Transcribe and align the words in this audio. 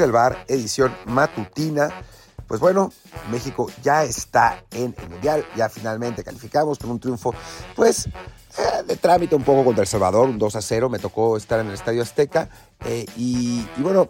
el 0.00 0.12
bar, 0.12 0.44
edición 0.48 0.94
matutina. 1.06 1.90
Pues 2.46 2.60
bueno, 2.60 2.92
México 3.30 3.68
ya 3.82 4.04
está 4.04 4.62
en 4.70 4.94
el 4.96 5.08
Mundial, 5.10 5.44
ya 5.56 5.68
finalmente 5.68 6.22
calificamos 6.22 6.78
con 6.78 6.90
un 6.90 7.00
triunfo, 7.00 7.34
pues 7.74 8.06
eh, 8.06 8.82
de 8.86 8.96
trámite 8.96 9.34
un 9.34 9.42
poco 9.42 9.64
contra 9.64 9.82
El 9.82 9.88
Salvador, 9.88 10.28
un 10.28 10.38
2 10.38 10.56
a 10.56 10.62
0, 10.62 10.88
me 10.88 10.98
tocó 10.98 11.36
estar 11.36 11.60
en 11.60 11.66
el 11.66 11.74
Estadio 11.74 12.02
Azteca 12.02 12.48
eh, 12.84 13.04
y, 13.16 13.66
bueno, 13.78 14.06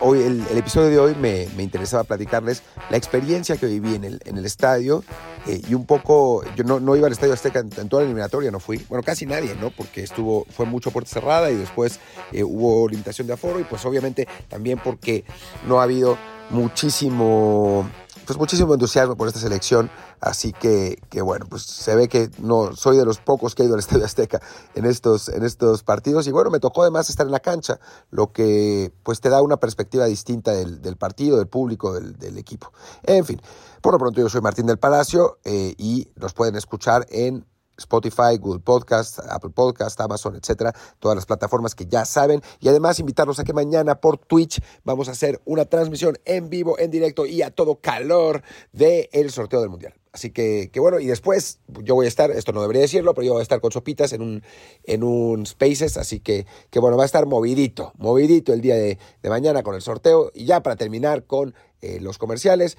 hoy 0.00 0.22
el, 0.22 0.58
episodio 0.58 0.88
de 0.88 0.98
hoy 0.98 1.14
me, 1.14 1.48
me, 1.56 1.62
interesaba 1.62 2.04
platicarles 2.04 2.62
la 2.90 2.96
experiencia 2.96 3.56
que 3.56 3.66
viví 3.66 3.94
en 3.94 4.04
el, 4.04 4.20
en 4.24 4.38
el 4.38 4.44
estadio 4.44 5.04
eh, 5.46 5.60
y 5.68 5.74
un 5.74 5.86
poco, 5.86 6.44
yo 6.54 6.64
no, 6.64 6.80
no, 6.80 6.96
iba 6.96 7.06
al 7.06 7.12
Estadio 7.12 7.32
Azteca 7.32 7.60
en, 7.60 7.70
en, 7.76 7.88
toda 7.88 8.02
la 8.02 8.06
eliminatoria, 8.06 8.50
no 8.50 8.60
fui, 8.60 8.84
bueno, 8.88 9.02
casi 9.02 9.26
nadie, 9.26 9.54
¿no? 9.60 9.70
Porque 9.70 10.02
estuvo, 10.02 10.46
fue 10.50 10.66
mucho 10.66 10.90
puerta 10.90 11.10
cerrada 11.10 11.50
y 11.50 11.56
después 11.56 12.00
eh, 12.32 12.44
hubo 12.44 12.88
limitación 12.88 13.26
de 13.26 13.34
aforo 13.34 13.60
y 13.60 13.64
pues 13.64 13.84
obviamente 13.84 14.28
también 14.48 14.80
porque 14.82 15.24
no 15.66 15.80
ha 15.80 15.84
habido 15.84 16.16
muchísimo 16.50 17.88
pues 18.26 18.38
muchísimo 18.38 18.74
entusiasmo 18.74 19.16
por 19.16 19.28
esta 19.28 19.40
selección, 19.40 19.90
así 20.20 20.52
que, 20.52 20.98
que, 21.10 21.22
bueno, 21.22 21.46
pues 21.48 21.62
se 21.62 21.94
ve 21.94 22.08
que 22.08 22.30
no 22.38 22.74
soy 22.74 22.96
de 22.96 23.04
los 23.04 23.18
pocos 23.18 23.54
que 23.54 23.62
he 23.62 23.66
ido 23.66 23.74
al 23.74 23.80
Estadio 23.80 24.04
Azteca 24.04 24.40
en 24.74 24.84
estos, 24.84 25.28
en 25.28 25.44
estos 25.44 25.82
partidos 25.82 26.26
y 26.26 26.32
bueno, 26.32 26.50
me 26.50 26.60
tocó 26.60 26.82
además 26.82 27.10
estar 27.10 27.26
en 27.26 27.32
la 27.32 27.40
cancha, 27.40 27.80
lo 28.10 28.32
que 28.32 28.92
pues 29.02 29.20
te 29.20 29.28
da 29.28 29.42
una 29.42 29.56
perspectiva 29.58 30.04
distinta 30.06 30.52
del, 30.52 30.96
partido, 30.96 31.38
del 31.38 31.48
público, 31.48 31.92
del, 31.94 32.18
del, 32.18 32.38
equipo. 32.38 32.72
En 33.02 33.24
fin, 33.24 33.40
por 33.80 33.92
lo 33.92 33.98
pronto 33.98 34.20
yo 34.20 34.28
soy 34.28 34.40
Martín 34.40 34.66
del 34.66 34.78
Palacio 34.78 35.38
eh, 35.44 35.74
y 35.76 36.08
nos 36.16 36.34
pueden 36.34 36.56
escuchar 36.56 37.06
en 37.10 37.46
Spotify, 37.82 38.38
Google 38.38 38.60
Podcast, 38.60 39.18
Apple 39.28 39.50
Podcast, 39.50 40.00
Amazon, 40.00 40.36
etcétera, 40.36 40.72
todas 40.98 41.16
las 41.16 41.26
plataformas 41.26 41.74
que 41.74 41.86
ya 41.86 42.04
saben. 42.04 42.40
Y 42.60 42.68
además 42.68 42.98
invitarlos 42.98 43.38
a 43.38 43.44
que 43.44 43.52
mañana 43.52 44.00
por 44.00 44.18
Twitch 44.18 44.60
vamos 44.84 45.08
a 45.08 45.12
hacer 45.12 45.40
una 45.44 45.64
transmisión 45.64 46.18
en 46.24 46.48
vivo, 46.48 46.78
en 46.78 46.90
directo 46.90 47.26
y 47.26 47.42
a 47.42 47.50
todo 47.50 47.80
calor 47.80 48.42
del 48.72 49.08
el 49.12 49.30
sorteo 49.30 49.60
del 49.60 49.70
Mundial. 49.70 49.94
Así 50.12 50.30
que, 50.30 50.68
que, 50.70 50.78
bueno, 50.78 51.00
y 51.00 51.06
después 51.06 51.60
yo 51.82 51.94
voy 51.94 52.04
a 52.04 52.08
estar, 52.08 52.30
esto 52.30 52.52
no 52.52 52.60
debería 52.60 52.82
decirlo, 52.82 53.14
pero 53.14 53.24
yo 53.26 53.32
voy 53.32 53.40
a 53.40 53.42
estar 53.42 53.62
con 53.62 53.72
Sopitas 53.72 54.12
en 54.12 54.20
un, 54.20 54.42
en 54.84 55.02
un 55.02 55.46
Spaces, 55.46 55.96
así 55.96 56.20
que, 56.20 56.46
que 56.68 56.80
bueno, 56.80 56.98
va 56.98 57.04
a 57.04 57.06
estar 57.06 57.24
movidito, 57.24 57.92
movidito 57.96 58.52
el 58.52 58.60
día 58.60 58.74
de, 58.74 58.98
de 59.22 59.30
mañana 59.30 59.62
con 59.62 59.74
el 59.74 59.80
sorteo. 59.80 60.30
Y 60.34 60.44
ya 60.44 60.62
para 60.62 60.76
terminar 60.76 61.24
con 61.24 61.54
eh, 61.80 61.98
los 62.00 62.18
comerciales, 62.18 62.76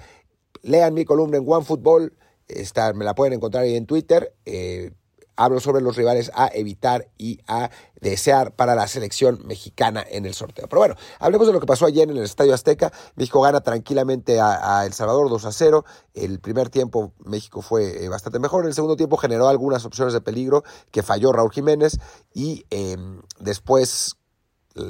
lean 0.62 0.94
mi 0.94 1.06
columna 1.06 1.38
en 1.38 1.46
OneFootball 1.48 2.14
Está, 2.48 2.94
me 2.94 3.06
la 3.06 3.16
pueden 3.16 3.34
encontrar 3.34 3.64
ahí 3.64 3.76
en 3.76 3.86
Twitter. 3.86 4.34
Eh, 4.46 4.92
hablo 5.36 5.60
sobre 5.60 5.82
los 5.82 5.96
rivales 5.96 6.32
a 6.36 6.50
evitar 6.54 7.10
y 7.18 7.40
a 7.48 7.70
desear 8.00 8.54
para 8.56 8.76
la 8.76 8.88
selección 8.88 9.40
mexicana 9.46 10.06
en 10.08 10.26
el 10.26 10.34
sorteo. 10.34 10.68
Pero 10.68 10.80
bueno, 10.80 10.96
hablemos 11.20 11.48
de 11.48 11.54
lo 11.54 11.60
que 11.60 11.66
pasó 11.66 11.86
ayer 11.86 12.10
en 12.10 12.18
el 12.18 12.24
Estadio 12.24 12.54
Azteca. 12.54 12.92
México 13.16 13.42
gana 13.42 13.62
tranquilamente 13.62 14.40
a, 14.40 14.86
El 14.86 14.94
Salvador 14.94 15.30
2 15.30 15.46
a 15.46 15.52
0. 15.52 15.86
El 16.14 16.40
primer 16.40 16.70
tiempo 16.70 17.14
México 17.26 17.62
fue 17.62 18.06
eh, 18.06 18.10
bastante 18.10 18.40
mejor. 18.40 18.64
En 18.64 18.68
el 18.68 18.76
segundo 18.76 18.96
tiempo 18.96 19.18
generó 19.18 19.48
algunas 19.48 19.86
opciones 19.86 20.14
de 20.14 20.22
peligro 20.22 20.64
que 20.92 21.04
falló 21.04 21.32
Raúl 21.32 21.52
Jiménez 21.52 22.00
y 22.34 22.66
eh, 22.70 22.98
después 23.40 24.16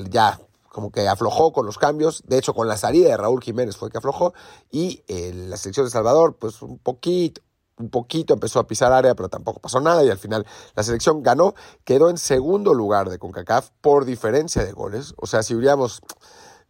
ya 0.09 0.39
como 0.73 0.91
que 0.91 1.07
aflojó 1.07 1.53
con 1.53 1.67
los 1.67 1.77
cambios, 1.77 2.23
de 2.25 2.39
hecho 2.39 2.55
con 2.55 2.67
la 2.67 2.77
salida 2.77 3.09
de 3.09 3.15
Raúl 3.15 3.43
Jiménez 3.43 3.77
fue 3.77 3.91
que 3.91 3.99
aflojó. 3.99 4.33
Y 4.71 5.03
eh, 5.07 5.31
la 5.31 5.55
selección 5.55 5.85
de 5.85 5.91
Salvador 5.91 6.35
pues 6.35 6.63
un 6.63 6.79
poquito, 6.79 7.41
un 7.77 7.91
poquito 7.91 8.33
empezó 8.33 8.59
a 8.59 8.65
pisar 8.65 8.91
área, 8.91 9.13
pero 9.13 9.29
tampoco 9.29 9.59
pasó 9.59 9.79
nada. 9.79 10.03
Y 10.03 10.09
al 10.09 10.17
final 10.17 10.47
la 10.75 10.81
selección 10.81 11.21
ganó, 11.21 11.53
quedó 11.83 12.09
en 12.09 12.17
segundo 12.17 12.73
lugar 12.73 13.11
de 13.11 13.19
CONCACAF 13.19 13.69
por 13.81 14.05
diferencia 14.05 14.65
de 14.65 14.71
goles, 14.71 15.13
o 15.17 15.27
sea, 15.27 15.43
si 15.43 15.53
hubiéramos 15.53 16.01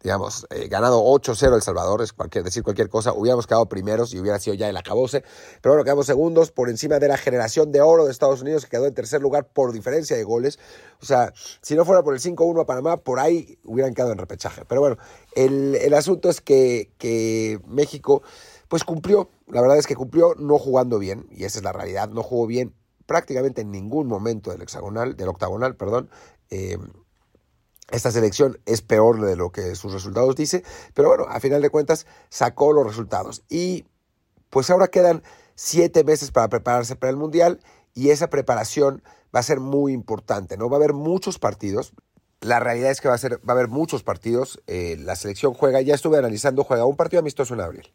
digamos, 0.04 0.46
eh, 0.50 0.68
ganado 0.68 1.02
8-0 1.02 1.56
El 1.56 1.62
Salvador, 1.62 2.02
es 2.02 2.12
cualquier, 2.12 2.44
decir 2.44 2.62
cualquier 2.62 2.90
cosa, 2.90 3.14
hubiéramos 3.14 3.46
quedado 3.46 3.66
primeros 3.70 4.12
y 4.12 4.20
hubiera 4.20 4.38
sido 4.38 4.54
ya 4.54 4.68
el 4.68 4.76
acabose, 4.76 5.24
pero 5.62 5.72
bueno, 5.72 5.82
quedamos 5.82 6.04
segundos 6.04 6.50
por 6.50 6.68
encima 6.68 6.98
de 6.98 7.08
la 7.08 7.16
generación 7.16 7.72
de 7.72 7.80
oro 7.80 8.04
de 8.04 8.12
Estados 8.12 8.42
Unidos, 8.42 8.64
que 8.64 8.72
quedó 8.72 8.86
en 8.86 8.92
tercer 8.92 9.22
lugar 9.22 9.48
por 9.48 9.72
diferencia 9.72 10.14
de 10.14 10.22
goles. 10.22 10.58
O 11.00 11.06
sea, 11.06 11.32
si 11.62 11.74
no 11.74 11.86
fuera 11.86 12.02
por 12.02 12.12
el 12.12 12.20
5-1 12.20 12.60
a 12.60 12.66
Panamá, 12.66 12.98
por 12.98 13.18
ahí 13.18 13.58
hubieran 13.64 13.94
quedado 13.94 14.12
en 14.12 14.18
repechaje. 14.18 14.66
Pero 14.66 14.82
bueno, 14.82 14.98
el, 15.34 15.74
el 15.76 15.94
asunto 15.94 16.28
es 16.28 16.42
que, 16.42 16.90
que 16.98 17.58
México, 17.66 18.22
pues 18.68 18.84
cumplió, 18.84 19.30
la 19.46 19.62
verdad 19.62 19.78
es 19.78 19.86
que 19.86 19.96
cumplió 19.96 20.34
no 20.34 20.58
jugando 20.58 20.98
bien, 20.98 21.26
y 21.30 21.44
esa 21.44 21.60
es 21.60 21.64
la 21.64 21.72
realidad, 21.72 22.10
no 22.10 22.22
jugó 22.22 22.46
bien 22.46 22.74
prácticamente 23.06 23.62
en 23.62 23.70
ningún 23.70 24.06
momento 24.06 24.50
del 24.50 24.60
hexagonal, 24.60 25.16
del 25.16 25.28
octagonal, 25.28 25.76
perdón. 25.76 26.10
Eh, 26.50 26.76
esta 27.90 28.10
selección 28.10 28.58
es 28.66 28.82
peor 28.82 29.20
de 29.20 29.36
lo 29.36 29.50
que 29.50 29.74
sus 29.74 29.92
resultados 29.92 30.36
dice, 30.36 30.64
pero 30.94 31.08
bueno, 31.08 31.26
a 31.28 31.40
final 31.40 31.62
de 31.62 31.70
cuentas 31.70 32.06
sacó 32.28 32.72
los 32.72 32.86
resultados. 32.86 33.44
Y 33.48 33.84
pues 34.50 34.70
ahora 34.70 34.88
quedan 34.88 35.22
siete 35.54 36.04
meses 36.04 36.30
para 36.30 36.48
prepararse 36.48 36.96
para 36.96 37.10
el 37.10 37.16
Mundial 37.16 37.60
y 37.94 38.10
esa 38.10 38.30
preparación 38.30 39.02
va 39.34 39.40
a 39.40 39.44
ser 39.44 39.60
muy 39.60 39.92
importante, 39.92 40.56
¿no? 40.56 40.68
Va 40.68 40.76
a 40.76 40.78
haber 40.78 40.92
muchos 40.92 41.38
partidos. 41.38 41.92
La 42.40 42.60
realidad 42.60 42.90
es 42.90 43.00
que 43.00 43.08
va 43.08 43.14
a, 43.14 43.18
ser, 43.18 43.36
va 43.38 43.52
a 43.52 43.56
haber 43.56 43.68
muchos 43.68 44.02
partidos. 44.02 44.62
Eh, 44.66 44.96
la 45.00 45.16
selección 45.16 45.54
juega, 45.54 45.80
ya 45.80 45.94
estuve 45.94 46.18
analizando, 46.18 46.64
juega 46.64 46.84
un 46.84 46.96
partido 46.96 47.20
amistoso 47.20 47.54
en 47.54 47.60
abril. 47.60 47.92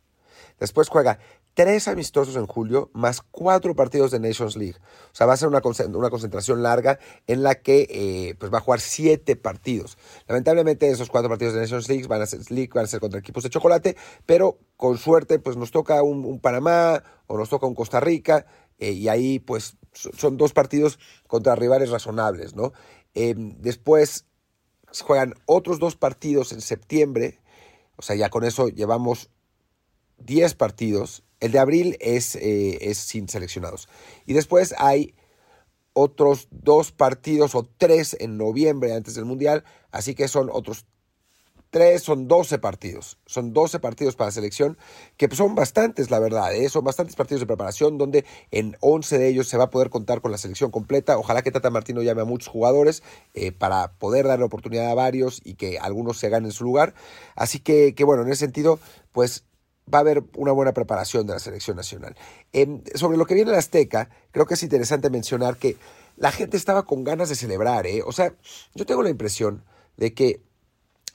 Después 0.59 0.89
juega 0.89 1.19
tres 1.53 1.87
amistosos 1.87 2.35
en 2.35 2.47
julio, 2.47 2.89
más 2.93 3.21
cuatro 3.21 3.75
partidos 3.75 4.11
de 4.11 4.19
Nations 4.19 4.55
League. 4.55 4.77
O 4.77 5.15
sea, 5.15 5.25
va 5.25 5.33
a 5.33 5.37
ser 5.37 5.47
una, 5.47 5.61
concentración 5.61 6.63
larga 6.63 6.99
en 7.27 7.43
la 7.43 7.55
que 7.55 7.87
eh, 7.89 8.35
pues 8.39 8.53
va 8.53 8.59
a 8.59 8.61
jugar 8.61 8.79
siete 8.79 9.35
partidos. 9.35 9.97
Lamentablemente, 10.27 10.89
esos 10.89 11.09
cuatro 11.09 11.29
partidos 11.29 11.53
de 11.53 11.61
Nations 11.61 11.89
League 11.89 12.07
van 12.07 12.21
a 12.21 12.25
ser, 12.25 12.39
League 12.51 12.71
van 12.73 12.85
a 12.85 12.87
ser 12.87 12.99
contra 12.99 13.19
equipos 13.19 13.43
de 13.43 13.49
chocolate, 13.49 13.97
pero 14.25 14.59
con 14.77 14.97
suerte, 14.97 15.39
pues 15.39 15.57
nos 15.57 15.71
toca 15.71 16.01
un, 16.03 16.25
un 16.25 16.39
Panamá 16.39 17.03
o 17.27 17.37
nos 17.37 17.49
toca 17.49 17.67
un 17.67 17.75
Costa 17.75 17.99
Rica, 17.99 18.45
eh, 18.79 18.91
y 18.91 19.09
ahí, 19.09 19.39
pues, 19.39 19.77
son 19.93 20.37
dos 20.37 20.53
partidos 20.53 20.99
contra 21.27 21.55
rivales 21.55 21.89
razonables, 21.89 22.55
¿no? 22.55 22.71
Eh, 23.13 23.33
después 23.37 24.25
juegan 25.01 25.35
otros 25.45 25.79
dos 25.79 25.95
partidos 25.95 26.53
en 26.53 26.61
septiembre, 26.61 27.41
o 27.97 28.01
sea, 28.01 28.15
ya 28.15 28.29
con 28.29 28.45
eso 28.45 28.69
llevamos 28.69 29.29
10 30.25 30.55
partidos. 30.55 31.23
El 31.39 31.51
de 31.51 31.59
abril 31.59 31.97
es, 31.99 32.35
eh, 32.35 32.89
es 32.89 32.97
sin 32.97 33.29
seleccionados. 33.29 33.87
Y 34.25 34.33
después 34.33 34.75
hay 34.77 35.13
otros 35.93 36.47
dos 36.51 36.91
partidos 36.91 37.55
o 37.55 37.67
tres 37.77 38.15
en 38.19 38.37
noviembre 38.37 38.93
antes 38.93 39.15
del 39.15 39.25
Mundial. 39.25 39.63
Así 39.91 40.15
que 40.15 40.27
son 40.27 40.49
otros 40.51 40.85
tres, 41.69 42.03
son 42.03 42.27
12 42.27 42.59
partidos. 42.59 43.17
Son 43.25 43.53
12 43.53 43.79
partidos 43.79 44.15
para 44.15 44.31
selección, 44.31 44.77
que 45.17 45.33
son 45.35 45.55
bastantes, 45.55 46.09
la 46.09 46.19
verdad. 46.19 46.53
¿eh? 46.55 46.69
Son 46.69 46.83
bastantes 46.83 47.15
partidos 47.15 47.41
de 47.41 47.47
preparación, 47.47 47.97
donde 47.97 48.25
en 48.51 48.77
11 48.79 49.17
de 49.17 49.27
ellos 49.27 49.47
se 49.47 49.57
va 49.57 49.65
a 49.65 49.69
poder 49.69 49.89
contar 49.89 50.21
con 50.21 50.31
la 50.31 50.37
selección 50.37 50.71
completa. 50.71 51.17
Ojalá 51.17 51.41
que 51.41 51.51
Tata 51.51 51.69
Martino 51.69 52.01
llame 52.01 52.21
a 52.21 52.25
muchos 52.25 52.47
jugadores 52.47 53.03
eh, 53.33 53.51
para 53.51 53.93
poder 53.93 54.27
darle 54.27 54.45
oportunidad 54.45 54.89
a 54.89 54.95
varios 54.95 55.41
y 55.43 55.55
que 55.55 55.79
algunos 55.79 56.17
se 56.17 56.29
ganen 56.29 56.51
su 56.51 56.63
lugar. 56.63 56.93
Así 57.35 57.59
que, 57.59 57.93
que 57.93 58.03
bueno, 58.03 58.23
en 58.23 58.29
ese 58.29 58.45
sentido, 58.45 58.79
pues 59.11 59.43
va 59.93 59.99
a 59.99 60.01
haber 60.01 60.23
una 60.35 60.51
buena 60.51 60.73
preparación 60.73 61.25
de 61.27 61.33
la 61.33 61.39
selección 61.39 61.77
nacional. 61.77 62.15
Sobre 62.95 63.17
lo 63.17 63.25
que 63.25 63.35
viene 63.35 63.51
el 63.51 63.57
Azteca, 63.57 64.09
creo 64.31 64.45
que 64.45 64.53
es 64.53 64.63
interesante 64.63 65.09
mencionar 65.09 65.57
que 65.57 65.77
la 66.17 66.31
gente 66.31 66.57
estaba 66.57 66.83
con 66.83 67.03
ganas 67.03 67.29
de 67.29 67.35
celebrar, 67.35 67.87
¿eh? 67.87 68.01
O 68.05 68.11
sea, 68.11 68.33
yo 68.75 68.85
tengo 68.85 69.03
la 69.03 69.09
impresión 69.09 69.63
de 69.97 70.13
que 70.13 70.41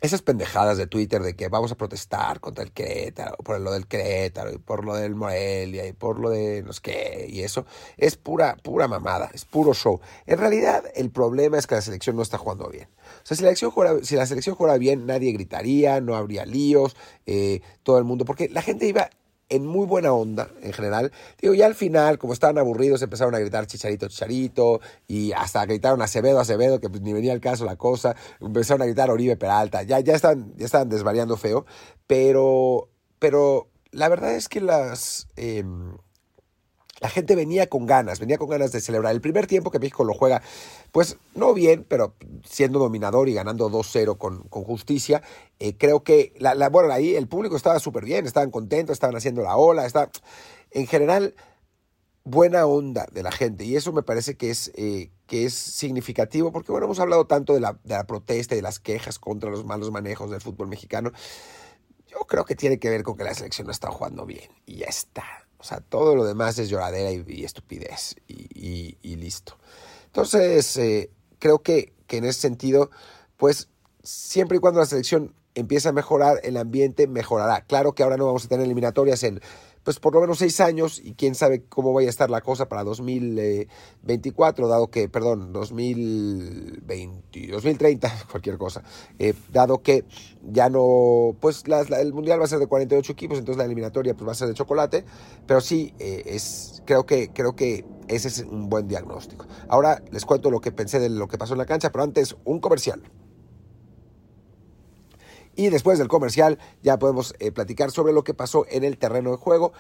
esas 0.04 0.20
pendejadas 0.20 0.76
de 0.76 0.86
Twitter 0.86 1.22
de 1.22 1.34
que 1.34 1.48
vamos 1.48 1.72
a 1.72 1.76
protestar 1.76 2.38
contra 2.40 2.62
el 2.62 2.72
Querétaro, 2.72 3.38
por 3.38 3.58
lo 3.58 3.72
del 3.72 3.86
Querétaro 3.86 4.52
y 4.52 4.58
por 4.58 4.84
lo 4.84 4.94
del 4.94 5.14
Morelia 5.14 5.86
y 5.86 5.94
por 5.94 6.18
lo 6.18 6.28
de 6.28 6.62
no 6.62 6.74
sé 6.74 6.80
qué 6.82 7.26
y 7.26 7.40
eso, 7.40 7.64
es 7.96 8.16
pura, 8.16 8.56
pura 8.62 8.86
mamada, 8.86 9.30
es 9.32 9.46
puro 9.46 9.72
show. 9.72 10.00
En 10.26 10.36
realidad, 10.36 10.84
el 10.94 11.10
problema 11.10 11.56
es 11.56 11.66
que 11.66 11.76
la 11.76 11.80
selección 11.80 12.16
no 12.16 12.22
está 12.22 12.36
jugando 12.36 12.68
bien. 12.68 12.86
O 13.22 13.26
sea, 13.26 13.34
si 13.34 13.42
la 13.42 13.48
selección 13.48 13.70
jugara, 13.70 14.04
si 14.04 14.14
la 14.16 14.26
selección 14.26 14.56
bien, 14.78 15.06
nadie 15.06 15.32
gritaría, 15.32 16.02
no 16.02 16.16
habría 16.16 16.44
líos, 16.44 16.96
eh, 17.24 17.62
todo 17.82 17.96
el 17.96 18.04
mundo, 18.04 18.26
porque 18.26 18.50
la 18.50 18.60
gente 18.60 18.86
iba 18.86 19.08
en 19.48 19.66
muy 19.66 19.86
buena 19.86 20.12
onda 20.12 20.50
en 20.62 20.72
general. 20.72 21.12
Digo, 21.40 21.54
ya 21.54 21.66
al 21.66 21.74
final, 21.74 22.18
como 22.18 22.32
estaban 22.32 22.58
aburridos, 22.58 23.02
empezaron 23.02 23.34
a 23.34 23.38
gritar 23.38 23.66
chicharito, 23.66 24.08
chicharito, 24.08 24.80
y 25.06 25.32
hasta 25.32 25.64
gritaron 25.66 26.02
Acevedo, 26.02 26.40
Acevedo, 26.40 26.80
que 26.80 26.88
pues 26.88 27.02
ni 27.02 27.12
venía 27.12 27.32
al 27.32 27.40
caso 27.40 27.64
la 27.64 27.76
cosa. 27.76 28.16
Empezaron 28.40 28.82
a 28.82 28.86
gritar 28.86 29.10
Oribe 29.10 29.36
Peralta. 29.36 29.82
Ya, 29.82 30.00
ya, 30.00 30.14
están, 30.14 30.54
ya 30.56 30.66
estaban 30.66 30.88
desvariando 30.88 31.36
feo. 31.36 31.66
Pero, 32.06 32.88
pero 33.18 33.68
la 33.90 34.08
verdad 34.08 34.34
es 34.34 34.48
que 34.48 34.60
las. 34.60 35.28
Eh, 35.36 35.64
la 37.00 37.08
gente 37.08 37.34
venía 37.34 37.68
con 37.68 37.86
ganas, 37.86 38.20
venía 38.20 38.38
con 38.38 38.48
ganas 38.48 38.72
de 38.72 38.80
celebrar. 38.80 39.14
El 39.14 39.20
primer 39.20 39.46
tiempo 39.46 39.70
que 39.70 39.78
México 39.78 40.04
lo 40.04 40.14
juega, 40.14 40.42
pues 40.92 41.16
no 41.34 41.52
bien, 41.52 41.84
pero 41.88 42.14
siendo 42.44 42.78
dominador 42.78 43.28
y 43.28 43.34
ganando 43.34 43.70
2-0 43.70 44.16
con, 44.16 44.44
con, 44.44 44.64
justicia, 44.64 45.22
eh, 45.58 45.76
creo 45.76 46.04
que, 46.04 46.32
la, 46.38 46.54
la, 46.54 46.68
bueno, 46.68 46.92
ahí 46.92 47.16
el 47.16 47.26
público 47.26 47.56
estaba 47.56 47.78
súper 47.80 48.04
bien, 48.04 48.26
estaban 48.26 48.50
contentos, 48.50 48.94
estaban 48.94 49.16
haciendo 49.16 49.42
la 49.42 49.56
ola, 49.56 49.86
está, 49.86 50.10
en 50.70 50.86
general, 50.86 51.34
buena 52.24 52.64
onda 52.64 53.06
de 53.12 53.22
la 53.22 53.30
gente 53.30 53.64
y 53.64 53.76
eso 53.76 53.92
me 53.92 54.02
parece 54.02 54.36
que 54.36 54.50
es, 54.50 54.72
eh, 54.76 55.10
que 55.26 55.44
es 55.44 55.52
significativo 55.52 56.52
porque 56.52 56.72
bueno, 56.72 56.86
hemos 56.86 56.98
hablado 56.98 57.26
tanto 57.26 57.52
de 57.52 57.60
la, 57.60 57.78
de 57.84 57.94
la 57.94 58.06
protesta 58.06 58.54
y 58.54 58.58
de 58.58 58.62
las 58.62 58.80
quejas 58.80 59.18
contra 59.18 59.50
los 59.50 59.64
malos 59.64 59.90
manejos 59.90 60.30
del 60.30 60.40
fútbol 60.40 60.68
mexicano. 60.68 61.12
Yo 62.06 62.20
creo 62.20 62.44
que 62.44 62.54
tiene 62.54 62.78
que 62.78 62.88
ver 62.88 63.02
con 63.02 63.16
que 63.16 63.24
la 63.24 63.34
selección 63.34 63.66
no 63.66 63.72
está 63.72 63.90
jugando 63.90 64.24
bien 64.24 64.50
y 64.64 64.76
ya 64.76 64.86
está. 64.86 65.43
O 65.64 65.66
sea, 65.66 65.80
todo 65.80 66.14
lo 66.14 66.26
demás 66.26 66.58
es 66.58 66.68
lloradera 66.68 67.10
y, 67.10 67.42
estupidez 67.42 68.16
y, 68.28 69.16
listo. 69.16 69.56
Entonces, 70.04 70.76
eh, 70.76 71.10
creo 71.38 71.60
que, 71.60 71.94
que 72.06 72.18
en 72.18 72.26
ese 72.26 72.42
sentido, 72.42 72.90
pues 73.38 73.68
siempre 74.02 74.58
y 74.58 74.60
cuando 74.60 74.80
la 74.80 74.86
selección 74.86 75.34
empiece 75.54 75.88
a 75.88 75.92
mejorar, 75.92 76.38
el 76.42 76.58
ambiente 76.58 77.06
mejorará. 77.06 77.62
Claro 77.62 77.94
que 77.94 78.02
ahora 78.02 78.18
no 78.18 78.26
vamos 78.26 78.44
a 78.44 78.48
tener 78.48 78.66
eliminatorias 78.66 79.22
en 79.22 79.40
pues 79.84 80.00
por 80.00 80.14
lo 80.14 80.20
menos 80.22 80.38
seis 80.38 80.60
años 80.60 81.00
y 81.02 81.12
quién 81.14 81.34
sabe 81.34 81.64
cómo 81.68 81.92
vaya 81.92 82.08
a 82.08 82.10
estar 82.10 82.30
la 82.30 82.40
cosa 82.40 82.68
para 82.68 82.82
2024, 82.84 84.66
dado 84.66 84.88
que, 84.88 85.08
perdón, 85.08 85.52
2020, 85.52 87.48
2030, 87.48 88.12
cualquier 88.30 88.56
cosa, 88.58 88.82
eh, 89.18 89.34
dado 89.52 89.82
que 89.82 90.04
ya 90.42 90.68
no, 90.70 91.36
pues 91.40 91.62
el 91.66 92.12
Mundial 92.14 92.40
va 92.40 92.44
a 92.44 92.48
ser 92.48 92.58
de 92.58 92.66
48 92.66 93.12
equipos, 93.12 93.38
entonces 93.38 93.58
la 93.58 93.66
eliminatoria 93.66 94.14
pues 94.14 94.26
va 94.26 94.32
a 94.32 94.36
ser 94.36 94.48
de 94.48 94.54
chocolate, 94.54 95.04
pero 95.46 95.60
sí, 95.60 95.94
eh, 95.98 96.22
es, 96.26 96.82
creo, 96.86 97.04
que, 97.04 97.28
creo 97.28 97.54
que 97.54 97.84
ese 98.08 98.28
es 98.28 98.40
un 98.40 98.68
buen 98.68 98.88
diagnóstico. 98.88 99.46
Ahora 99.68 100.02
les 100.10 100.24
cuento 100.24 100.50
lo 100.50 100.60
que 100.60 100.72
pensé 100.72 100.98
de 100.98 101.10
lo 101.10 101.28
que 101.28 101.38
pasó 101.38 101.52
en 101.54 101.58
la 101.58 101.66
cancha, 101.66 101.92
pero 101.92 102.04
antes 102.04 102.36
un 102.44 102.60
comercial. 102.60 103.02
Y 105.56 105.68
después 105.68 105.98
del 105.98 106.08
comercial 106.08 106.58
ya 106.82 106.98
podemos 106.98 107.34
eh, 107.38 107.52
platicar 107.52 107.90
sobre 107.90 108.12
lo 108.12 108.24
que 108.24 108.34
pasó 108.34 108.66
en 108.68 108.84
el 108.84 108.98
terreno 108.98 109.30
de 109.30 109.36
juego. 109.36 109.72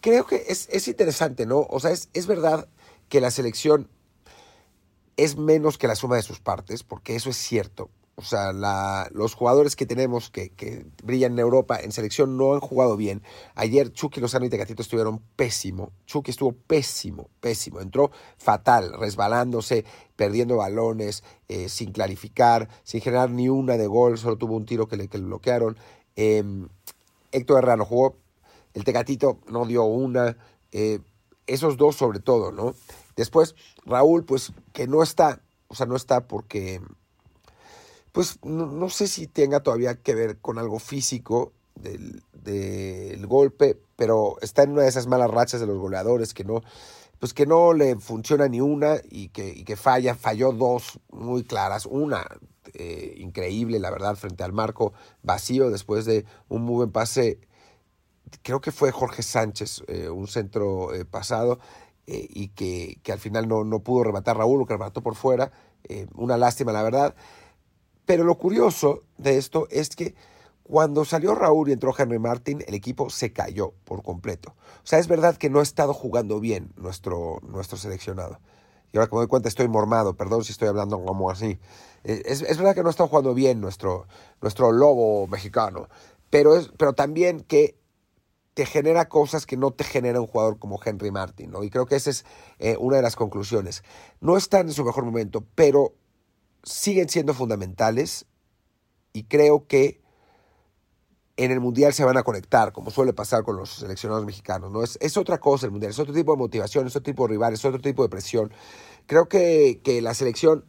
Creo 0.00 0.26
que 0.26 0.44
es, 0.48 0.68
es 0.70 0.86
interesante, 0.88 1.46
¿no? 1.46 1.66
O 1.70 1.80
sea, 1.80 1.90
es, 1.90 2.08
es 2.12 2.26
verdad 2.26 2.68
que 3.08 3.20
la 3.20 3.30
selección 3.30 3.88
es 5.16 5.36
menos 5.36 5.78
que 5.78 5.88
la 5.88 5.94
suma 5.94 6.16
de 6.16 6.22
sus 6.22 6.40
partes, 6.40 6.82
porque 6.82 7.14
eso 7.14 7.30
es 7.30 7.36
cierto. 7.36 7.88
O 8.16 8.22
sea, 8.22 8.52
los 9.10 9.34
jugadores 9.34 9.74
que 9.74 9.86
tenemos 9.86 10.30
que, 10.30 10.86
brillan 11.02 11.32
en 11.32 11.40
Europa 11.40 11.80
en 11.80 11.90
selección 11.90 12.36
no 12.36 12.54
han 12.54 12.60
jugado 12.60 12.96
bien. 12.96 13.22
Ayer 13.56 13.92
Chucky 13.92 14.20
Lozano 14.20 14.44
y 14.44 14.50
Tecatito 14.50 14.82
estuvieron 14.82 15.20
pésimo. 15.34 15.90
Chucky 16.06 16.30
estuvo 16.30 16.52
pésimo, 16.52 17.28
pésimo. 17.40 17.80
Entró 17.80 18.12
fatal, 18.38 18.92
resbalándose, 18.98 19.84
perdiendo 20.14 20.58
balones, 20.58 21.24
eh, 21.48 21.68
sin 21.68 21.90
clarificar, 21.90 22.68
sin 22.84 23.00
generar 23.00 23.30
ni 23.30 23.48
una 23.48 23.76
de 23.76 23.88
gol. 23.88 24.16
Solo 24.16 24.36
tuvo 24.36 24.54
un 24.54 24.64
tiro 24.64 24.86
que 24.86 24.96
le, 24.96 25.08
que 25.08 25.18
le 25.18 25.24
bloquearon. 25.24 25.76
Eh, 26.14 26.44
Héctor 27.32 27.58
Herrera 27.58 27.76
no 27.76 27.84
jugó. 27.84 28.16
El 28.74 28.84
Tecatito 28.84 29.38
no 29.48 29.66
dio 29.66 29.84
una. 29.84 30.36
Eh, 30.70 31.00
esos 31.48 31.76
dos 31.76 31.96
sobre 31.96 32.20
todo, 32.20 32.52
¿no? 32.52 32.74
Después, 33.16 33.56
Raúl, 33.84 34.24
pues 34.24 34.52
que 34.72 34.86
no 34.86 35.02
está. 35.02 35.40
O 35.66 35.74
sea, 35.74 35.86
no 35.86 35.96
está 35.96 36.28
porque 36.28 36.80
pues 38.14 38.38
no, 38.44 38.88
sé 38.90 39.08
si 39.08 39.26
tenga 39.26 39.58
todavía 39.58 39.96
que 39.96 40.14
ver 40.14 40.38
con 40.38 40.60
algo 40.60 40.78
físico 40.78 41.52
del, 41.74 42.22
golpe, 43.26 43.76
pero 43.96 44.36
está 44.40 44.62
en 44.62 44.70
una 44.70 44.82
de 44.82 44.88
esas 44.88 45.08
malas 45.08 45.32
rachas 45.32 45.60
de 45.60 45.66
los 45.66 45.78
goleadores 45.78 46.32
que 46.32 46.44
no, 46.44 46.62
pues 47.18 47.34
que 47.34 47.44
no 47.44 47.72
le 47.72 47.96
funciona 47.96 48.46
ni 48.46 48.60
una 48.60 48.98
y 49.10 49.30
que, 49.30 49.64
que 49.64 49.74
falla, 49.74 50.14
falló 50.14 50.52
dos 50.52 51.00
muy 51.10 51.42
claras, 51.42 51.86
una 51.86 52.24
eh, 52.74 53.14
increíble, 53.16 53.80
la 53.80 53.90
verdad, 53.90 54.14
frente 54.14 54.44
al 54.44 54.52
marco 54.52 54.92
vacío 55.24 55.70
después 55.70 56.04
de 56.04 56.24
un 56.48 56.62
muy 56.62 56.76
buen 56.76 56.92
pase, 56.92 57.40
creo 58.42 58.60
que 58.60 58.70
fue 58.70 58.92
Jorge 58.92 59.24
Sánchez, 59.24 59.82
eh, 59.88 60.08
un 60.08 60.28
centro 60.28 60.94
eh, 60.94 61.04
pasado, 61.04 61.58
y 62.06 62.48
que, 62.48 62.98
que, 63.02 63.12
al 63.12 63.18
final 63.18 63.48
no, 63.48 63.64
no 63.64 63.80
pudo 63.80 64.04
rematar 64.04 64.36
Raúl, 64.36 64.66
que 64.68 64.74
remató 64.74 65.00
por 65.00 65.14
fuera, 65.14 65.50
una 66.14 66.36
lástima, 66.36 66.70
la 66.70 66.82
verdad. 66.82 67.14
Pero 68.06 68.24
lo 68.24 68.36
curioso 68.36 69.02
de 69.18 69.38
esto 69.38 69.66
es 69.70 69.90
que 69.90 70.14
cuando 70.62 71.04
salió 71.04 71.34
Raúl 71.34 71.68
y 71.68 71.72
entró 71.72 71.94
Henry 71.96 72.18
Martin, 72.18 72.62
el 72.66 72.74
equipo 72.74 73.10
se 73.10 73.32
cayó 73.32 73.72
por 73.84 74.02
completo. 74.02 74.54
O 74.58 74.86
sea, 74.86 74.98
es 74.98 75.08
verdad 75.08 75.36
que 75.36 75.50
no 75.50 75.60
ha 75.60 75.62
estado 75.62 75.92
jugando 75.92 76.40
bien 76.40 76.72
nuestro, 76.76 77.38
nuestro 77.42 77.76
seleccionado. 77.76 78.40
Y 78.92 78.98
ahora 78.98 79.10
me 79.12 79.18
doy 79.18 79.26
cuenta 79.26 79.48
estoy 79.48 79.68
mormado, 79.68 80.14
perdón 80.14 80.44
si 80.44 80.52
estoy 80.52 80.68
hablando 80.68 81.04
como 81.04 81.30
así. 81.30 81.58
Eh, 82.04 82.22
es, 82.24 82.42
es 82.42 82.56
verdad 82.56 82.74
que 82.74 82.82
no 82.82 82.88
ha 82.88 82.90
estado 82.90 83.08
jugando 83.08 83.34
bien 83.34 83.60
nuestro, 83.60 84.06
nuestro 84.40 84.72
lobo 84.72 85.26
mexicano, 85.26 85.88
pero, 86.30 86.56
es, 86.56 86.70
pero 86.78 86.92
también 86.92 87.40
que 87.40 87.76
te 88.54 88.66
genera 88.66 89.08
cosas 89.08 89.46
que 89.46 89.56
no 89.56 89.72
te 89.72 89.84
genera 89.84 90.20
un 90.20 90.28
jugador 90.28 90.58
como 90.58 90.80
Henry 90.82 91.10
Martin, 91.10 91.50
¿no? 91.50 91.64
Y 91.64 91.70
creo 91.70 91.86
que 91.86 91.96
esa 91.96 92.10
es 92.10 92.24
eh, 92.58 92.76
una 92.78 92.96
de 92.96 93.02
las 93.02 93.16
conclusiones. 93.16 93.82
No 94.20 94.36
está 94.36 94.60
en 94.60 94.72
su 94.72 94.84
mejor 94.84 95.04
momento, 95.04 95.44
pero 95.56 95.92
siguen 96.64 97.08
siendo 97.08 97.34
fundamentales 97.34 98.26
y 99.12 99.24
creo 99.24 99.66
que 99.66 100.02
en 101.36 101.50
el 101.50 101.60
Mundial 101.60 101.92
se 101.92 102.04
van 102.04 102.16
a 102.16 102.22
conectar, 102.22 102.72
como 102.72 102.90
suele 102.90 103.12
pasar 103.12 103.42
con 103.42 103.56
los 103.56 103.70
seleccionados 103.70 104.24
mexicanos. 104.24 104.70
¿no? 104.72 104.82
Es, 104.82 104.98
es 105.00 105.16
otra 105.16 105.38
cosa 105.38 105.66
el 105.66 105.72
Mundial, 105.72 105.90
es 105.90 105.98
otro 105.98 106.14
tipo 106.14 106.32
de 106.32 106.38
motivación, 106.38 106.86
es 106.86 106.94
otro 106.94 107.12
tipo 107.12 107.26
de 107.26 107.32
rivales, 107.32 107.58
es 107.58 107.64
otro 107.64 107.80
tipo 107.80 108.02
de 108.02 108.08
presión. 108.08 108.52
Creo 109.06 109.28
que, 109.28 109.80
que 109.82 110.00
la 110.00 110.14
selección 110.14 110.64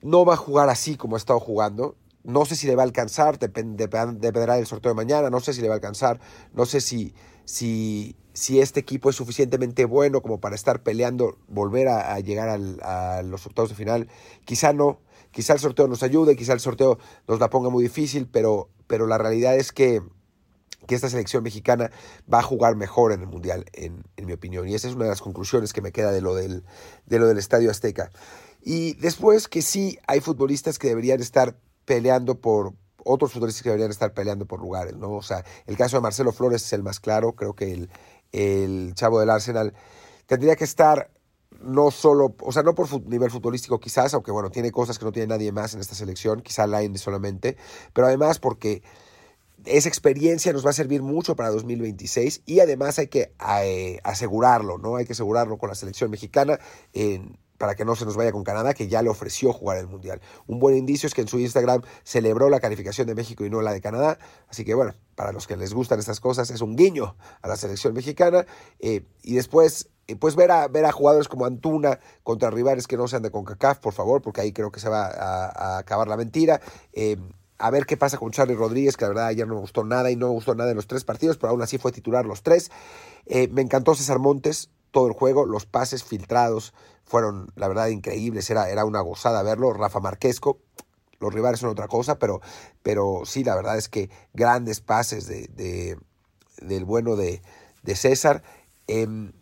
no 0.00 0.24
va 0.24 0.34
a 0.34 0.38
jugar 0.38 0.68
así 0.68 0.96
como 0.96 1.16
ha 1.16 1.18
estado 1.18 1.40
jugando. 1.40 1.96
No 2.24 2.44
sé 2.44 2.56
si 2.56 2.66
le 2.66 2.76
va 2.76 2.82
a 2.82 2.86
alcanzar, 2.86 3.38
dependerá 3.38 4.54
del 4.54 4.66
sorteo 4.66 4.92
de 4.92 4.96
mañana, 4.96 5.28
no 5.28 5.40
sé 5.40 5.52
si 5.52 5.60
le 5.60 5.68
va 5.68 5.74
a 5.74 5.76
alcanzar, 5.76 6.20
no 6.54 6.66
sé 6.66 6.80
si, 6.80 7.14
si, 7.44 8.16
si 8.32 8.60
este 8.60 8.78
equipo 8.78 9.10
es 9.10 9.16
suficientemente 9.16 9.84
bueno 9.84 10.22
como 10.22 10.40
para 10.40 10.54
estar 10.54 10.84
peleando, 10.84 11.36
volver 11.48 11.88
a, 11.88 12.18
llegar 12.20 12.48
a 12.48 13.22
los 13.22 13.44
octavos 13.46 13.70
de 13.70 13.76
final. 13.76 14.08
Quizá 14.44 14.72
no, 14.72 15.00
Quizá 15.32 15.54
el 15.54 15.58
sorteo 15.58 15.88
nos 15.88 16.02
ayude, 16.02 16.36
quizá 16.36 16.52
el 16.52 16.60
sorteo 16.60 16.98
nos 17.26 17.40
la 17.40 17.50
ponga 17.50 17.70
muy 17.70 17.82
difícil, 17.82 18.28
pero, 18.30 18.68
pero 18.86 19.06
la 19.06 19.18
realidad 19.18 19.56
es 19.56 19.72
que, 19.72 20.02
que 20.86 20.94
esta 20.94 21.08
selección 21.08 21.42
mexicana 21.42 21.90
va 22.32 22.40
a 22.40 22.42
jugar 22.42 22.76
mejor 22.76 23.12
en 23.12 23.22
el 23.22 23.26
Mundial, 23.26 23.64
en, 23.72 24.04
mi 24.24 24.32
opinión. 24.32 24.68
Y 24.68 24.74
esa 24.74 24.88
es 24.88 24.94
una 24.94 25.04
de 25.04 25.10
las 25.10 25.22
conclusiones 25.22 25.72
que 25.72 25.80
me 25.80 25.90
queda 25.90 26.12
de 26.12 26.20
lo 26.20 26.34
del, 26.34 26.64
de 27.06 27.18
lo 27.18 27.26
del 27.26 27.38
Estadio 27.38 27.70
Azteca. 27.70 28.10
Y 28.62 28.94
después 28.94 29.48
que 29.48 29.62
sí 29.62 29.98
hay 30.06 30.20
futbolistas 30.20 30.78
que 30.78 30.88
deberían 30.88 31.20
estar 31.20 31.56
peleando 31.84 32.40
por, 32.40 32.74
otros 33.04 33.32
futbolistas 33.32 33.62
que 33.62 33.70
deberían 33.70 33.90
estar 33.90 34.12
peleando 34.14 34.46
por 34.46 34.60
lugares, 34.60 34.94
¿no? 34.96 35.12
O 35.12 35.22
sea, 35.22 35.44
el 35.66 35.76
caso 35.76 35.96
de 35.96 36.02
Marcelo 36.02 36.32
Flores 36.32 36.64
es 36.64 36.72
el 36.72 36.82
más 36.82 37.00
claro, 37.00 37.32
creo 37.32 37.54
que 37.54 37.72
el, 37.72 37.90
el 38.32 38.94
chavo 38.94 39.20
del 39.20 39.30
Arsenal 39.30 39.74
tendría 40.26 40.56
que 40.56 40.64
estar 40.64 41.10
no 41.64 41.90
solo, 41.90 42.34
o 42.40 42.52
sea, 42.52 42.62
no 42.62 42.74
por 42.74 42.88
nivel 43.08 43.30
futbolístico 43.30 43.78
quizás, 43.80 44.14
aunque 44.14 44.30
bueno, 44.30 44.50
tiene 44.50 44.70
cosas 44.70 44.98
que 44.98 45.04
no 45.04 45.12
tiene 45.12 45.28
nadie 45.28 45.52
más 45.52 45.74
en 45.74 45.80
esta 45.80 45.94
selección, 45.94 46.40
quizá 46.42 46.66
Line 46.66 46.98
solamente, 46.98 47.56
pero 47.92 48.06
además 48.06 48.38
porque 48.38 48.82
esa 49.64 49.88
experiencia 49.88 50.52
nos 50.52 50.64
va 50.64 50.70
a 50.70 50.74
servir 50.74 51.02
mucho 51.02 51.36
para 51.36 51.50
2026 51.50 52.42
y 52.46 52.60
además 52.60 52.98
hay 52.98 53.08
que 53.08 53.32
eh, 53.62 54.00
asegurarlo, 54.04 54.78
¿no? 54.78 54.96
Hay 54.96 55.04
que 55.04 55.12
asegurarlo 55.12 55.58
con 55.58 55.68
la 55.68 55.74
selección 55.74 56.10
mexicana 56.10 56.58
para 57.62 57.76
que 57.76 57.84
no 57.84 57.94
se 57.94 58.04
nos 58.04 58.16
vaya 58.16 58.32
con 58.32 58.42
Canadá, 58.42 58.74
que 58.74 58.88
ya 58.88 59.02
le 59.02 59.08
ofreció 59.08 59.52
jugar 59.52 59.78
el 59.78 59.86
Mundial. 59.86 60.20
Un 60.48 60.58
buen 60.58 60.76
indicio 60.76 61.06
es 61.06 61.14
que 61.14 61.20
en 61.20 61.28
su 61.28 61.38
Instagram 61.38 61.82
celebró 62.02 62.50
la 62.50 62.58
calificación 62.58 63.06
de 63.06 63.14
México 63.14 63.44
y 63.44 63.50
no 63.50 63.62
la 63.62 63.72
de 63.72 63.80
Canadá, 63.80 64.18
así 64.48 64.64
que 64.64 64.74
bueno, 64.74 64.94
para 65.14 65.30
los 65.30 65.46
que 65.46 65.56
les 65.56 65.72
gustan 65.72 66.00
estas 66.00 66.18
cosas 66.18 66.50
es 66.50 66.60
un 66.60 66.74
guiño 66.74 67.14
a 67.40 67.46
la 67.46 67.54
selección 67.54 67.94
mexicana 67.94 68.46
eh, 68.80 69.04
y 69.22 69.34
después 69.34 69.90
pues 70.18 70.34
ver 70.34 70.50
a, 70.50 70.66
ver 70.66 70.84
a 70.84 70.90
jugadores 70.90 71.28
como 71.28 71.46
Antuna 71.46 72.00
contra 72.24 72.50
rivales 72.50 72.88
que 72.88 72.96
no 72.96 73.06
sean 73.06 73.22
de 73.22 73.30
CONCACAF, 73.30 73.78
por 73.78 73.92
favor, 73.92 74.22
porque 74.22 74.40
ahí 74.40 74.52
creo 74.52 74.72
que 74.72 74.80
se 74.80 74.88
va 74.88 75.06
a, 75.06 75.78
acabar 75.78 76.08
la 76.08 76.16
mentira. 76.16 76.60
Eh, 76.92 77.16
a 77.58 77.70
ver 77.70 77.86
qué 77.86 77.96
pasa 77.96 78.18
con 78.18 78.30
Charlie 78.30 78.54
Rodríguez, 78.54 78.96
que 78.96 79.04
la 79.04 79.10
verdad 79.10 79.26
ayer 79.26 79.46
no 79.46 79.54
me 79.54 79.60
gustó 79.60 79.84
nada 79.84 80.10
y 80.10 80.16
no 80.16 80.28
me 80.28 80.32
gustó 80.32 80.54
nada 80.54 80.70
en 80.70 80.76
los 80.76 80.86
tres 80.86 81.04
partidos, 81.04 81.38
pero 81.38 81.50
aún 81.50 81.62
así 81.62 81.78
fue 81.78 81.92
titular 81.92 82.26
los 82.26 82.42
tres. 82.42 82.70
Eh, 83.26 83.48
me 83.48 83.62
encantó 83.62 83.94
César 83.94 84.18
Montes, 84.18 84.70
todo 84.90 85.06
el 85.06 85.12
juego, 85.12 85.46
los 85.46 85.66
pases 85.66 86.04
filtrados 86.04 86.74
fueron, 87.04 87.50
la 87.56 87.68
verdad, 87.68 87.88
increíbles, 87.88 88.50
era, 88.50 88.68
era 88.70 88.84
una 88.84 89.00
gozada 89.00 89.42
verlo. 89.42 89.72
Rafa 89.72 90.00
Marquesco, 90.00 90.58
los 91.18 91.32
rivales 91.32 91.60
son 91.60 91.70
otra 91.70 91.88
cosa, 91.88 92.18
pero, 92.18 92.40
pero 92.82 93.22
sí, 93.24 93.44
la 93.44 93.54
verdad 93.54 93.78
es 93.78 93.88
que 93.88 94.10
grandes 94.34 94.80
pases 94.80 95.26
de, 95.26 95.98
del 96.60 96.84
bueno 96.84 97.16
de, 97.16 97.42
de 97.82 97.96
César. 97.96 98.42
Em, 98.86 99.32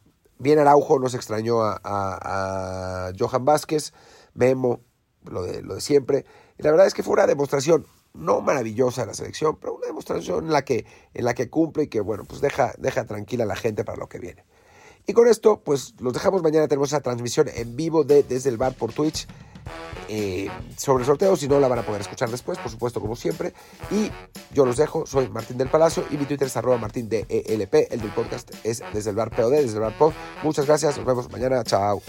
Bien 0.40 0.58
Araujo 0.58 0.98
nos 0.98 1.12
extrañó 1.12 1.60
a, 1.62 3.12
Johan 3.18 3.44
Vázquez, 3.44 3.92
Memo, 4.32 4.80
lo 5.24 5.42
de, 5.42 5.60
lo 5.60 5.74
de 5.74 5.82
siempre. 5.82 6.24
Y 6.58 6.62
la 6.62 6.70
verdad 6.70 6.86
es 6.86 6.94
que 6.94 7.02
fue 7.02 7.12
una 7.12 7.26
demostración 7.26 7.86
no 8.14 8.40
maravillosa 8.40 9.02
de 9.02 9.08
la 9.08 9.14
selección, 9.14 9.56
pero 9.60 9.74
una 9.74 9.86
demostración 9.86 10.46
en 10.46 10.52
la 10.52 10.62
que, 10.64 10.86
en 11.14 11.24
la 11.24 11.34
que 11.34 11.48
cumple 11.48 11.84
y 11.84 11.86
que, 11.88 12.00
bueno, 12.00 12.24
pues 12.24 12.40
deja, 12.40 12.72
deja 12.78 13.04
tranquila 13.04 13.44
a 13.44 13.46
la 13.46 13.56
gente 13.56 13.84
para 13.84 13.98
lo 13.98 14.08
que 14.08 14.18
viene. 14.18 14.44
Y 15.06 15.12
con 15.12 15.26
esto, 15.28 15.60
pues 15.60 15.94
los 15.98 16.12
dejamos 16.12 16.42
mañana. 16.42 16.68
Tenemos 16.68 16.90
esa 16.90 17.00
transmisión 17.00 17.48
en 17.54 17.74
vivo 17.76 18.04
de 18.04 18.22
Desde 18.22 18.50
el 18.50 18.56
Bar 18.58 18.74
por 18.74 18.92
Twitch. 18.92 19.26
eh, 20.08 20.48
sobre 20.76 21.02
el 21.02 21.06
sorteo, 21.06 21.36
si 21.36 21.46
no 21.46 21.60
la 21.60 21.68
van 21.68 21.78
a 21.78 21.82
poder 21.86 22.00
escuchar 22.00 22.28
después, 22.30 22.58
por 22.58 22.70
supuesto, 22.70 23.00
como 23.00 23.14
siempre. 23.14 23.52
Y 23.90 24.10
yo 24.52 24.64
los 24.64 24.76
dejo, 24.76 25.06
soy 25.06 25.28
Martín 25.28 25.56
del 25.58 25.68
Palacio 25.68 26.04
y 26.10 26.16
mi 26.16 26.24
Twitter 26.24 26.48
es 26.48 26.56
arroba 26.56 26.78
martín 26.78 27.08
de 27.08 27.26
ELP, 27.28 27.92
el 27.92 28.00
del 28.00 28.10
podcast 28.10 28.50
es 28.64 28.82
desde 28.92 29.10
el 29.10 29.16
bar 29.16 29.30
POD, 29.30 29.52
desde 29.52 29.74
el 29.74 29.80
bar 29.80 29.96
POD. 29.96 30.12
Muchas 30.42 30.66
gracias, 30.66 30.96
nos 30.96 31.06
vemos 31.06 31.30
mañana, 31.30 31.62
chao. 31.64 32.02